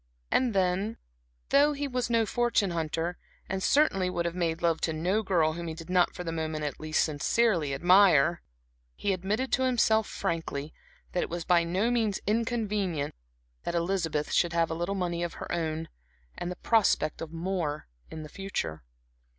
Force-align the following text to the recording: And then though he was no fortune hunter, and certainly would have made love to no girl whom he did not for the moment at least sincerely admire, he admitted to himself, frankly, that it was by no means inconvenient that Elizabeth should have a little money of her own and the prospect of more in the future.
And 0.31 0.55
then 0.55 0.97
though 1.49 1.73
he 1.73 1.87
was 1.87 2.09
no 2.09 2.25
fortune 2.25 2.71
hunter, 2.71 3.19
and 3.47 3.61
certainly 3.61 4.09
would 4.09 4.25
have 4.25 4.33
made 4.33 4.63
love 4.63 4.81
to 4.81 4.93
no 4.93 5.21
girl 5.21 5.53
whom 5.53 5.67
he 5.67 5.75
did 5.75 5.91
not 5.91 6.15
for 6.15 6.23
the 6.23 6.31
moment 6.31 6.63
at 6.63 6.79
least 6.79 7.03
sincerely 7.03 7.71
admire, 7.71 8.41
he 8.95 9.13
admitted 9.13 9.51
to 9.51 9.61
himself, 9.61 10.07
frankly, 10.07 10.73
that 11.11 11.21
it 11.21 11.29
was 11.29 11.45
by 11.45 11.63
no 11.63 11.91
means 11.91 12.19
inconvenient 12.25 13.13
that 13.61 13.75
Elizabeth 13.75 14.31
should 14.31 14.53
have 14.53 14.71
a 14.71 14.73
little 14.73 14.95
money 14.95 15.21
of 15.21 15.35
her 15.35 15.51
own 15.51 15.87
and 16.35 16.49
the 16.49 16.55
prospect 16.55 17.21
of 17.21 17.31
more 17.31 17.87
in 18.09 18.23
the 18.23 18.27
future. 18.29 18.83